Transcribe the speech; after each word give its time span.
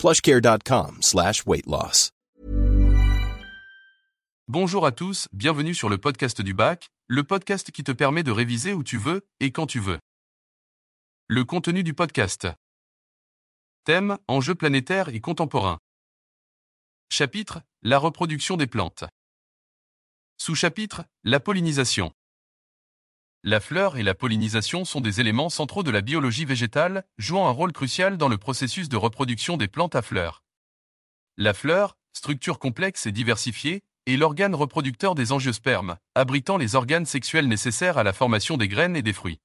plushcare.com 0.00 1.02
slash. 1.02 1.44
Bonjour 4.48 4.86
à 4.86 4.92
tous, 4.92 5.28
bienvenue 5.34 5.74
sur 5.74 5.90
le 5.90 5.98
podcast 5.98 6.40
du 6.40 6.54
bac, 6.54 6.88
le 7.06 7.22
podcast 7.22 7.70
qui 7.70 7.84
te 7.84 7.92
permet 7.92 8.22
de 8.22 8.30
réviser 8.30 8.72
où 8.72 8.82
tu 8.82 8.96
veux 8.96 9.28
et 9.40 9.52
quand 9.52 9.66
tu 9.66 9.78
veux. 9.78 9.98
Le 11.26 11.44
contenu 11.44 11.82
du 11.82 11.92
podcast. 11.92 12.48
Thème, 13.84 14.16
enjeux 14.26 14.54
planétaires 14.54 15.10
et 15.10 15.20
contemporains. 15.20 15.78
Chapitre, 17.10 17.60
la 17.82 17.98
reproduction 17.98 18.56
des 18.56 18.66
plantes. 18.66 19.04
Sous-chapitre, 20.38 21.04
la 21.24 21.40
pollinisation. 21.40 22.10
La 23.42 23.58
fleur 23.58 23.96
et 23.96 24.02
la 24.02 24.14
pollinisation 24.14 24.84
sont 24.84 25.00
des 25.00 25.18
éléments 25.18 25.48
centraux 25.48 25.82
de 25.82 25.90
la 25.90 26.02
biologie 26.02 26.44
végétale, 26.44 27.04
jouant 27.16 27.48
un 27.48 27.52
rôle 27.52 27.72
crucial 27.72 28.18
dans 28.18 28.28
le 28.28 28.36
processus 28.36 28.90
de 28.90 28.98
reproduction 28.98 29.56
des 29.56 29.66
plantes 29.66 29.96
à 29.96 30.02
fleurs. 30.02 30.44
La 31.38 31.54
fleur, 31.54 31.96
structure 32.12 32.58
complexe 32.58 33.06
et 33.06 33.12
diversifiée, 33.12 33.80
est 34.04 34.18
l'organe 34.18 34.54
reproducteur 34.54 35.14
des 35.14 35.32
angiospermes, 35.32 35.96
abritant 36.14 36.58
les 36.58 36.74
organes 36.74 37.06
sexuels 37.06 37.48
nécessaires 37.48 37.96
à 37.96 38.02
la 38.02 38.12
formation 38.12 38.58
des 38.58 38.68
graines 38.68 38.94
et 38.94 39.00
des 39.00 39.14
fruits. 39.14 39.40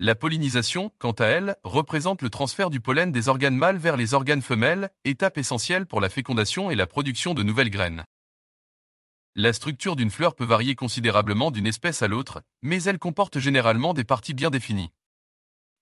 La 0.00 0.16
pollinisation, 0.16 0.90
quant 0.98 1.12
à 1.12 1.26
elle, 1.26 1.54
représente 1.62 2.22
le 2.22 2.30
transfert 2.30 2.70
du 2.70 2.80
pollen 2.80 3.12
des 3.12 3.28
organes 3.28 3.56
mâles 3.56 3.78
vers 3.78 3.96
les 3.96 4.14
organes 4.14 4.42
femelles, 4.42 4.90
étape 5.04 5.38
essentielle 5.38 5.86
pour 5.86 6.00
la 6.00 6.08
fécondation 6.08 6.72
et 6.72 6.74
la 6.74 6.88
production 6.88 7.34
de 7.34 7.44
nouvelles 7.44 7.70
graines. 7.70 8.04
La 9.38 9.52
structure 9.52 9.96
d'une 9.96 10.10
fleur 10.10 10.34
peut 10.34 10.46
varier 10.46 10.74
considérablement 10.74 11.50
d'une 11.50 11.66
espèce 11.66 12.00
à 12.00 12.08
l'autre, 12.08 12.40
mais 12.62 12.82
elle 12.84 12.98
comporte 12.98 13.38
généralement 13.38 13.92
des 13.92 14.02
parties 14.02 14.32
bien 14.32 14.48
définies. 14.48 14.92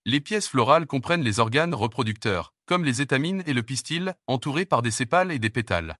Les 0.03 0.19
pièces 0.19 0.49
florales 0.49 0.87
comprennent 0.87 1.23
les 1.23 1.39
organes 1.39 1.73
reproducteurs, 1.73 2.53
comme 2.65 2.83
les 2.83 3.01
étamines 3.01 3.43
et 3.45 3.53
le 3.53 3.63
pistil, 3.63 4.13
entourés 4.27 4.65
par 4.65 4.81
des 4.81 4.91
sépales 4.91 5.31
et 5.31 5.39
des 5.39 5.49
pétales. 5.49 5.97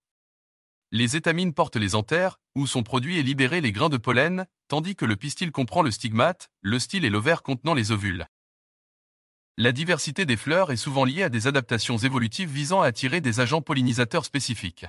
Les 0.91 1.15
étamines 1.15 1.53
portent 1.53 1.77
les 1.77 1.95
anthères, 1.95 2.41
où 2.55 2.67
sont 2.67 2.83
produits 2.83 3.19
et 3.19 3.23
libérés 3.23 3.61
les 3.61 3.71
grains 3.71 3.87
de 3.87 3.95
pollen, 3.95 4.47
tandis 4.67 4.97
que 4.97 5.05
le 5.05 5.15
pistil 5.15 5.53
comprend 5.53 5.81
le 5.81 5.91
stigmate, 5.91 6.49
le 6.59 6.77
style 6.77 7.05
et 7.05 7.09
l'ovaire 7.09 7.41
contenant 7.41 7.73
les 7.73 7.93
ovules. 7.93 8.27
La 9.55 9.71
diversité 9.71 10.25
des 10.25 10.35
fleurs 10.35 10.73
est 10.73 10.75
souvent 10.75 11.05
liée 11.05 11.23
à 11.23 11.29
des 11.29 11.47
adaptations 11.47 11.97
évolutives 11.97 12.51
visant 12.51 12.81
à 12.81 12.87
attirer 12.87 13.21
des 13.21 13.39
agents 13.39 13.61
pollinisateurs 13.61 14.25
spécifiques. 14.25 14.87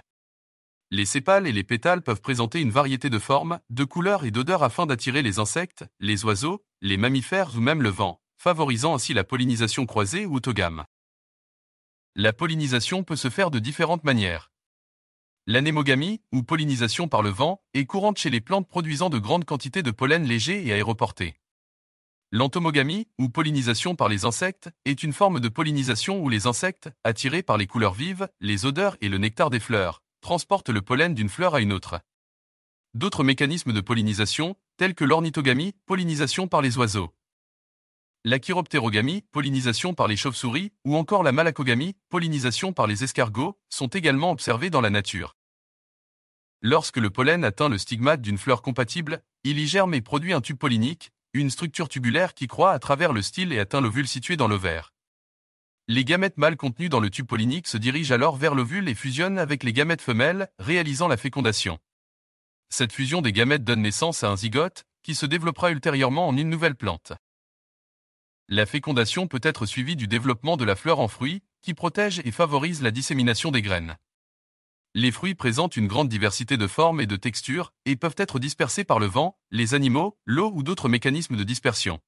Les 0.92 1.04
sépales 1.04 1.48
et 1.48 1.52
les 1.52 1.64
pétales 1.64 2.02
peuvent 2.02 2.20
présenter 2.20 2.60
une 2.60 2.70
variété 2.70 3.10
de 3.10 3.19
formes, 3.19 3.58
de 3.70 3.82
couleurs 3.82 4.24
et 4.24 4.30
d'odeurs 4.30 4.62
afin 4.62 4.86
d'attirer 4.86 5.20
les 5.20 5.41
insectes, 5.41 5.84
les 5.98 6.24
oiseaux, 6.24 6.64
les 6.80 6.97
mammifères 6.97 7.56
ou 7.56 7.60
même 7.60 7.82
le 7.82 7.88
vent, 7.88 8.20
favorisant 8.38 8.94
ainsi 8.94 9.12
la 9.12 9.24
pollinisation 9.24 9.84
croisée 9.84 10.26
ou 10.26 10.36
autogame. 10.36 10.84
La 12.14 12.32
pollinisation 12.32 13.02
peut 13.02 13.16
se 13.16 13.30
faire 13.30 13.50
de 13.50 13.58
différentes 13.58 14.04
manières. 14.04 14.52
L'anémogamie, 15.48 16.22
ou 16.32 16.44
pollinisation 16.44 17.08
par 17.08 17.22
le 17.22 17.30
vent, 17.30 17.64
est 17.74 17.84
courante 17.84 18.18
chez 18.18 18.30
les 18.30 18.41
plantes 18.41 18.68
produisant 18.68 19.10
de 19.10 19.18
grandes 19.18 19.44
quantités 19.44 19.82
de 19.82 19.91
pollen 19.91 20.24
léger 20.24 20.66
et 20.66 20.72
aéroporté. 20.72 21.34
L'entomogamie, 22.30 23.08
ou 23.18 23.28
pollinisation 23.28 23.97
par 23.97 24.08
les 24.08 24.24
insectes, 24.24 24.70
est 24.84 25.03
une 25.03 25.12
forme 25.12 25.41
de 25.41 25.48
pollinisation 25.48 26.20
où 26.20 26.28
les 26.28 26.47
insectes, 26.47 26.91
attirés 27.03 27.42
par 27.42 27.56
les 27.56 27.66
couleurs 27.66 27.94
vives, 27.94 28.28
les 28.41 28.66
odeurs 28.66 28.97
et 29.00 29.08
le 29.08 29.18
nectar 29.18 29.50
des 29.50 29.60
fleurs, 29.60 30.03
transportent 30.21 30.71
le 30.71 30.82
pollen 30.82 31.15
d'une 31.15 31.28
fleur 31.28 31.54
à 31.54 31.60
une 31.60 31.72
autre. 31.72 32.00
D'autres 32.94 33.25
mécanismes 33.25 33.72
de 33.72 33.81
pollinisation, 33.81 34.56
tels 34.77 34.94
que 34.94 35.04
l'ornithogamie, 35.04 35.75
pollinisation 35.87 36.49
par 36.49 36.62
les 36.62 36.78
oiseaux. 36.78 37.12
La 38.25 38.38
chiroptérogamie, 38.38 39.22
pollinisation 39.31 39.94
par 39.94 40.09
les 40.09 40.16
chauves-souris, 40.16 40.72
ou 40.84 40.97
encore 40.97 41.22
la 41.22 41.31
malacogamie, 41.31 41.94
pollinisation 42.09 42.72
par 42.72 42.87
les 42.87 43.04
escargots, 43.04 43.56
sont 43.69 43.87
également 43.87 44.32
observés 44.32 44.71
dans 44.71 44.81
la 44.81 44.91
nature. 44.91 45.37
Lorsque 46.60 46.97
le 46.97 47.10
pollen 47.10 47.44
atteint 47.44 47.69
le 47.69 47.78
stigmate 47.78 48.22
d'une 48.22 48.38
fleur 48.38 48.62
compatible, 48.62 49.22
il 49.44 49.60
y 49.60 49.69
germe 49.69 49.94
et 49.94 50.00
produit 50.00 50.33
un 50.33 50.41
tube 50.41 50.59
pollinique, 50.59 51.12
une 51.34 51.50
structure 51.50 51.88
tubulaire 51.88 52.34
qui 52.34 52.48
croît 52.48 52.72
à 52.72 52.78
travers 52.81 53.12
le 53.12 53.22
style 53.22 53.53
et 53.53 53.60
atteint 53.60 53.81
l'ovule 53.81 54.09
situé 54.09 54.37
dans 54.37 54.48
l'ovaire. 54.48 54.93
Les 55.88 56.04
gamètes 56.04 56.36
mâles 56.36 56.56
contenus 56.56 56.91
dans 56.91 56.98
le 56.98 57.10
tube 57.10 57.28
pollinique 57.28 57.69
se 57.69 57.76
dirigent 57.76 58.12
alors 58.12 58.36
vers 58.36 58.56
l'ovule 58.56 58.88
et 58.88 58.94
fusionnent 58.97 59.38
avec 59.38 59.62
les 59.62 59.72
gamètes 59.72 60.02
femelles, 60.02 60.48
réalisant 60.58 61.06
la 61.06 61.16
fécondation. 61.16 61.78
Cette 62.70 62.92
fusion 62.92 63.22
des 63.22 63.32
gamètes 63.32 63.62
donne 63.62 63.82
naissance 63.82 64.24
à 64.24 64.30
un 64.30 64.36
zygote, 64.36 64.84
qui 65.04 65.14
se 65.14 65.26
développera 65.26 65.70
ultérieurement 65.70 66.26
en 66.26 66.36
une 66.36 66.50
nouvelle 66.50 66.74
plante. 66.74 67.12
La 68.48 68.66
fécondation 68.66 69.28
peut 69.28 69.41
être 69.44 69.64
suivie 69.64 69.94
du 69.94 70.08
développement 70.08 70.56
de 70.56 70.64
la 70.64 70.74
fleur 70.74 70.98
en 70.98 71.06
fruit, 71.06 71.44
qui 71.62 71.72
protège 71.72 72.21
et 72.24 72.33
favorise 72.33 72.83
la 72.83 72.91
dissémination 72.91 73.53
des 73.53 73.62
graines. 73.62 73.97
Les 74.94 75.12
fruits 75.12 75.36
présentent 75.36 75.77
une 75.77 75.86
grande 75.86 76.09
diversité 76.09 76.56
de 76.56 76.66
formes 76.66 77.00
et 77.00 77.06
de 77.06 77.16
textures, 77.16 77.72
et 77.84 77.94
peuvent 77.94 78.15
être 78.18 78.41
dispersés 78.41 78.83
par 78.83 78.98
le 78.98 79.06
vent, 79.06 79.38
les 79.53 79.74
animaux, 79.74 80.18
l'eau 80.24 80.50
ou 80.53 80.65
d'autres 80.65 80.88
mécanismes 80.88 81.36
de 81.36 81.44
dispersion. 81.44 82.00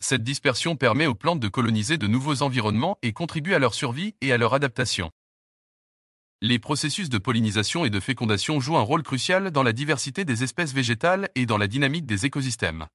Cette 0.00 0.22
dispersion 0.22 0.76
permet 0.76 1.06
aux 1.06 1.14
plantes 1.14 1.40
de 1.40 1.48
coloniser 1.48 1.98
de 1.98 2.06
nouveaux 2.06 2.42
environnements 2.42 2.98
et 3.02 3.12
contribue 3.12 3.54
à 3.54 3.58
leur 3.58 3.74
survie 3.74 4.14
et 4.20 4.32
à 4.32 4.38
leur 4.38 4.54
adaptation. 4.54 5.10
Les 6.42 6.58
processus 6.58 7.08
de 7.08 7.18
pollinisation 7.18 7.86
et 7.86 7.90
de 7.90 7.98
fécondation 7.98 8.60
jouent 8.60 8.76
un 8.76 8.82
rôle 8.82 9.02
crucial 9.02 9.50
dans 9.50 9.62
la 9.62 9.72
diversité 9.72 10.26
des 10.26 10.42
espèces 10.42 10.74
végétales 10.74 11.30
et 11.34 11.46
dans 11.46 11.56
la 11.56 11.66
dynamique 11.66 12.04
des 12.04 12.26
écosystèmes. 12.26 12.86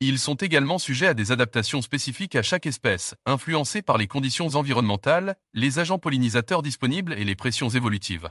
Ils 0.00 0.18
sont 0.18 0.34
également 0.34 0.78
sujets 0.78 1.06
à 1.06 1.14
des 1.14 1.30
adaptations 1.30 1.82
spécifiques 1.82 2.34
à 2.34 2.42
chaque 2.42 2.66
espèce, 2.66 3.14
influencées 3.26 3.82
par 3.82 3.98
les 3.98 4.08
conditions 4.08 4.48
environnementales, 4.56 5.36
les 5.52 5.78
agents 5.78 5.98
pollinisateurs 5.98 6.62
disponibles 6.62 7.12
et 7.12 7.24
les 7.24 7.36
pressions 7.36 7.68
évolutives. 7.68 8.30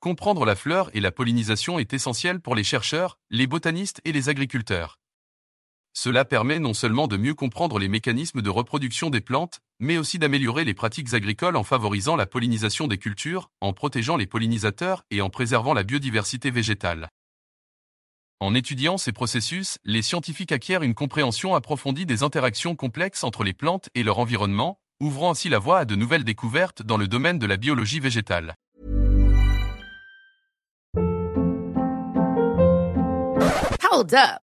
Comprendre 0.00 0.46
la 0.46 0.56
fleur 0.56 0.90
et 0.94 1.00
la 1.00 1.12
pollinisation 1.12 1.78
est 1.78 1.92
essentiel 1.92 2.40
pour 2.40 2.54
les 2.54 2.64
chercheurs, 2.64 3.18
les 3.28 3.46
botanistes 3.46 4.00
et 4.06 4.12
les 4.12 4.30
agriculteurs. 4.30 4.99
Cela 5.92 6.24
permet 6.24 6.60
non 6.60 6.72
seulement 6.72 7.08
de 7.08 7.16
mieux 7.16 7.34
comprendre 7.34 7.78
les 7.78 7.88
mécanismes 7.88 8.42
de 8.42 8.50
reproduction 8.50 9.10
des 9.10 9.20
plantes, 9.20 9.60
mais 9.80 9.98
aussi 9.98 10.18
d'améliorer 10.18 10.64
les 10.64 10.74
pratiques 10.74 11.14
agricoles 11.14 11.56
en 11.56 11.64
favorisant 11.64 12.16
la 12.16 12.26
pollinisation 12.26 12.86
des 12.86 12.98
cultures, 12.98 13.50
en 13.60 13.72
protégeant 13.72 14.16
les 14.16 14.26
pollinisateurs 14.26 15.04
et 15.10 15.20
en 15.20 15.30
préservant 15.30 15.74
la 15.74 15.82
biodiversité 15.82 16.50
végétale. 16.50 17.08
En 18.38 18.54
étudiant 18.54 18.96
ces 18.96 19.12
processus, 19.12 19.78
les 19.84 20.00
scientifiques 20.00 20.52
acquièrent 20.52 20.82
une 20.82 20.94
compréhension 20.94 21.54
approfondie 21.54 22.06
des 22.06 22.22
interactions 22.22 22.74
complexes 22.74 23.24
entre 23.24 23.44
les 23.44 23.52
plantes 23.52 23.90
et 23.94 24.02
leur 24.02 24.18
environnement, 24.18 24.80
ouvrant 25.00 25.32
ainsi 25.32 25.48
la 25.48 25.58
voie 25.58 25.80
à 25.80 25.84
de 25.84 25.96
nouvelles 25.96 26.24
découvertes 26.24 26.82
dans 26.82 26.96
le 26.96 27.08
domaine 27.08 27.38
de 27.38 27.46
la 27.46 27.56
biologie 27.56 28.00
végétale. 28.00 28.54
Hold 33.92 34.14
up. 34.14 34.49